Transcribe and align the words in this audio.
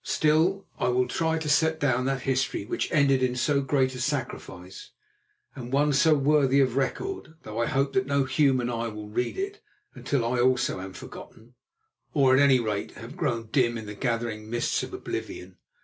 Still, 0.03 0.65
I 0.79 0.87
will 0.87 1.07
try 1.07 1.37
to 1.37 1.47
set 1.47 1.79
down 1.79 2.05
that 2.05 2.21
history 2.23 2.65
which 2.65 2.91
ended 2.91 3.21
in 3.21 3.35
so 3.35 3.61
great 3.61 3.93
a 3.93 3.99
sacrifice, 4.01 4.89
and 5.55 5.71
one 5.71 5.93
so 5.93 6.15
worthy 6.15 6.59
of 6.59 6.75
record, 6.75 7.35
though 7.43 7.59
I 7.61 7.67
hope 7.67 7.93
that 7.93 8.07
no 8.07 8.23
human 8.23 8.67
eye 8.71 8.87
will 8.87 9.09
read 9.09 9.37
it 9.37 9.61
until 9.93 10.25
I 10.25 10.39
also 10.41 10.79
am 10.81 10.93
forgotten, 10.93 11.53
or, 12.15 12.33
at 12.35 12.41
any 12.41 12.59
rate, 12.59 12.93
have 12.93 13.15
grown 13.15 13.49
dim 13.51 13.77
in 13.77 13.85
the 13.85 13.93
gathering 13.93 14.49
mists 14.49 14.81
of 14.81 14.91
oblivion. 14.91 15.57